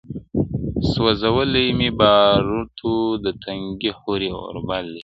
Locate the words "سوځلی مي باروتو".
0.91-2.93